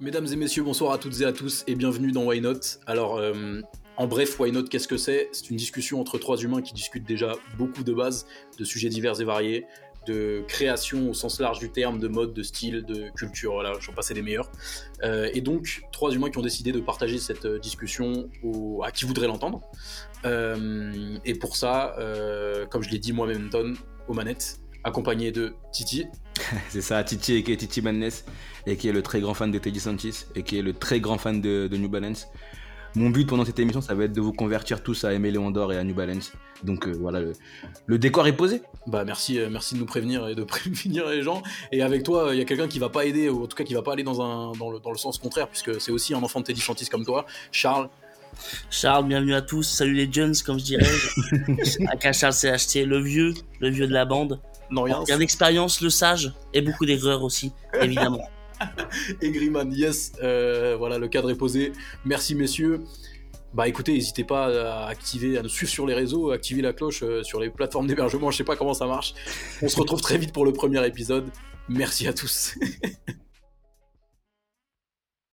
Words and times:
Mesdames 0.00 0.26
et 0.32 0.36
messieurs, 0.36 0.62
bonsoir 0.62 0.92
à 0.92 0.98
toutes 0.98 1.20
et 1.20 1.26
à 1.26 1.32
tous 1.32 1.62
et 1.66 1.74
bienvenue 1.74 2.10
dans 2.10 2.24
Why 2.24 2.40
Not. 2.40 2.78
Alors, 2.86 3.18
euh, 3.18 3.60
en 3.98 4.06
bref, 4.06 4.40
Why 4.40 4.50
Not, 4.50 4.64
qu'est-ce 4.64 4.88
que 4.88 4.96
c'est? 4.96 5.28
C'est 5.32 5.50
une 5.50 5.58
discussion 5.58 6.00
entre 6.00 6.16
trois 6.16 6.38
humains 6.38 6.62
qui 6.62 6.72
discutent 6.72 7.06
déjà 7.06 7.34
beaucoup 7.58 7.84
de 7.84 7.92
bases, 7.92 8.26
de 8.58 8.64
sujets 8.64 8.88
divers 8.88 9.20
et 9.20 9.24
variés, 9.24 9.66
de 10.06 10.42
création 10.48 11.10
au 11.10 11.12
sens 11.12 11.38
large 11.38 11.58
du 11.58 11.70
terme, 11.70 11.98
de 11.98 12.08
mode, 12.08 12.32
de 12.32 12.42
style, 12.42 12.82
de 12.86 13.10
culture, 13.14 13.52
voilà, 13.52 13.74
j'en 13.78 13.92
passais 13.92 14.14
des 14.14 14.22
meilleurs. 14.22 14.50
Euh, 15.02 15.28
et 15.34 15.42
donc, 15.42 15.82
trois 15.92 16.12
humains 16.12 16.30
qui 16.30 16.38
ont 16.38 16.42
décidé 16.42 16.72
de 16.72 16.80
partager 16.80 17.18
cette 17.18 17.44
euh, 17.44 17.58
discussion 17.58 18.30
à 18.82 18.92
qui 18.92 19.04
voudrait 19.04 19.26
l'entendre. 19.26 19.60
et 20.24 21.34
pour 21.34 21.56
ça, 21.56 21.94
comme 22.70 22.82
je 22.82 22.88
l'ai 22.88 22.98
dit 22.98 23.12
moi-même, 23.12 23.50
aux 24.08 24.14
manettes, 24.14 24.60
accompagné 24.84 25.32
de 25.32 25.54
Titi. 25.72 26.06
c'est 26.68 26.80
ça, 26.80 27.02
Titi 27.04 27.34
et 27.34 27.42
qui 27.42 27.52
est 27.52 27.56
Titi 27.56 27.82
Madness 27.82 28.24
et 28.66 28.76
qui 28.76 28.88
est 28.88 28.92
le 28.92 29.02
très 29.02 29.20
grand 29.20 29.34
fan 29.34 29.50
de 29.50 29.58
Teddy 29.58 29.80
Santis 29.80 30.26
et 30.34 30.42
qui 30.42 30.58
est 30.58 30.62
le 30.62 30.72
très 30.72 31.00
grand 31.00 31.18
fan 31.18 31.40
de, 31.40 31.68
New 31.72 31.88
Balance. 31.88 32.28
Mon 32.96 33.10
but 33.10 33.28
pendant 33.28 33.44
cette 33.44 33.58
émission, 33.58 33.80
ça 33.80 33.94
va 33.94 34.04
être 34.04 34.12
de 34.12 34.20
vous 34.20 34.32
convertir 34.32 34.82
tous 34.82 35.04
à 35.04 35.12
aimer 35.12 35.30
Léon 35.30 35.52
d'Or 35.52 35.72
et 35.72 35.78
à 35.78 35.84
New 35.84 35.94
Balance. 35.94 36.32
Donc 36.64 36.88
euh, 36.88 36.92
voilà, 36.92 37.20
le, 37.86 37.98
décor 37.98 38.26
est 38.26 38.36
posé. 38.36 38.62
Bah 38.86 39.04
merci, 39.04 39.38
euh, 39.38 39.48
merci 39.48 39.74
de 39.74 39.80
nous 39.80 39.86
prévenir 39.86 40.26
et 40.28 40.34
de 40.34 40.42
prévenir 40.44 41.08
les 41.08 41.22
gens. 41.22 41.42
Et 41.70 41.82
avec 41.82 42.02
toi, 42.02 42.30
il 42.32 42.38
y 42.38 42.42
a 42.42 42.44
quelqu'un 42.44 42.66
qui 42.66 42.80
va 42.80 42.88
pas 42.88 43.04
aider, 43.04 43.28
ou 43.28 43.44
en 43.44 43.46
tout 43.46 43.56
cas 43.56 43.64
qui 43.64 43.74
va 43.74 43.82
pas 43.82 43.92
aller 43.92 44.02
dans, 44.02 44.20
un, 44.20 44.52
dans, 44.52 44.70
le, 44.70 44.80
dans 44.80 44.90
le 44.90 44.98
sens 44.98 45.18
contraire, 45.18 45.48
puisque 45.48 45.80
c'est 45.80 45.92
aussi 45.92 46.14
un 46.14 46.22
enfant 46.22 46.40
de 46.40 46.46
Teddy 46.46 46.60
Santis 46.60 46.86
comme 46.86 47.04
toi, 47.04 47.26
Charles. 47.52 47.88
Charles, 48.70 49.06
bienvenue 49.06 49.34
à 49.34 49.42
tous. 49.42 49.62
Salut 49.62 49.94
les 49.94 50.08
Jones, 50.10 50.34
comme 50.44 50.58
je 50.58 50.64
dirais. 50.64 50.86
Aka 51.88 52.12
Charles 52.12 52.34
CHT, 52.34 52.86
le 52.86 53.00
vieux, 53.00 53.34
le 53.60 53.70
vieux 53.70 53.86
de 53.86 53.92
la 53.92 54.04
bande. 54.04 54.40
Non, 54.70 54.82
rien. 54.82 55.02
Il 55.06 55.10
y 55.10 55.12
a 55.12 55.16
l'expérience, 55.16 55.80
le 55.80 55.90
sage 55.90 56.32
et 56.54 56.62
beaucoup 56.62 56.86
d'erreurs 56.86 57.22
aussi, 57.22 57.52
évidemment. 57.80 58.28
et 59.20 59.30
Griman, 59.30 59.72
yes, 59.72 60.12
euh, 60.22 60.76
voilà, 60.78 60.98
le 60.98 61.08
cadre 61.08 61.30
est 61.30 61.36
posé. 61.36 61.72
Merci 62.04 62.34
messieurs. 62.34 62.82
Bah 63.52 63.66
écoutez, 63.66 63.94
n'hésitez 63.94 64.22
pas 64.22 64.46
à 64.46 64.86
activer, 64.86 65.36
à 65.36 65.42
nous 65.42 65.48
suivre 65.48 65.72
sur 65.72 65.84
les 65.84 65.94
réseaux, 65.94 66.30
à 66.30 66.34
activer 66.34 66.62
la 66.62 66.72
cloche 66.72 67.02
euh, 67.02 67.24
sur 67.24 67.40
les 67.40 67.50
plateformes 67.50 67.88
d'hébergement, 67.88 68.30
je 68.30 68.36
sais 68.36 68.44
pas 68.44 68.54
comment 68.54 68.74
ça 68.74 68.86
marche. 68.86 69.14
On 69.60 69.68
se 69.68 69.76
retrouve 69.76 70.00
très 70.00 70.18
vite 70.18 70.32
pour 70.32 70.44
le 70.44 70.52
premier 70.52 70.86
épisode. 70.86 71.28
Merci 71.68 72.06
à 72.06 72.12
tous. 72.12 72.54